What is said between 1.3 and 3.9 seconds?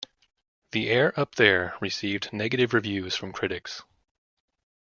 There" received negative reviews from critics.